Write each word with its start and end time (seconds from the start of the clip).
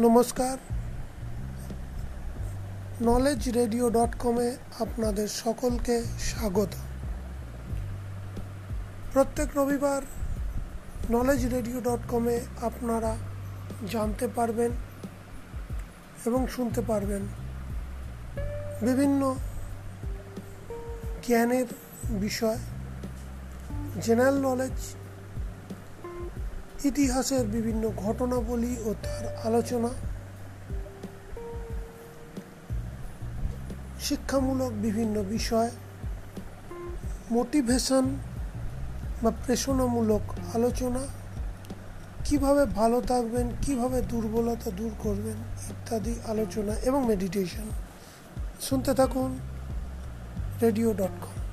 নমস্কার। 0.00 0.58
Knowledge 3.02 3.48
radio 3.50 3.90
dot 3.90 4.16
কমে 4.18 4.56
আপনাদের 4.80 5.28
সকলকে 5.28 6.04
স্বাগত। 6.18 6.68
প্রত্যেক 9.12 9.48
রবিবার 9.56 10.02
নলেজ 11.10 11.46
রেডিও 11.46 11.80
ডট 11.80 12.02
কমে 12.08 12.40
আপনারা 12.62 13.16
জানতে 13.90 14.28
পারবেন 14.28 14.70
এবং 16.26 16.46
শুনতে 16.46 16.80
পারবেন 16.80 17.22
বিভিন্ন 18.82 19.34
জ্ঞানের 21.26 21.66
বিষয় 22.04 22.58
জেনারেল 24.02 24.40
নলেজ 24.40 24.94
ইতিহাসের 26.84 27.44
বিভিন্ন 27.46 27.90
ঘটনাবলী 27.96 28.76
ও 28.84 28.94
তার 29.02 29.24
আলোচনা 29.46 29.88
শিক্ষামূলক 34.00 34.72
বিভিন্ন 34.82 35.22
বিষয় 35.22 35.70
মোটিভেশন 37.30 38.04
বা 39.22 39.30
প্রেষণামূলক 39.30 40.20
আলোচনা, 40.54 41.02
কীভাবে 42.24 42.66
ভালো 42.66 43.00
থাকবেন, 43.00 43.46
কীভাবে 43.62 44.02
দুর্বলতা 44.02 44.70
দূর 44.70 44.90
করবেন 44.98 45.38
ইত্যাদি 45.70 46.14
আলোচনা 46.28 46.72
এবং 46.82 47.06
মেডিটেশন 47.06 47.66
শুনতে 48.60 48.94
থাকুন 48.94 49.38
রেডিও 50.62 50.92
ডট 50.92 51.14
কম 51.20 51.43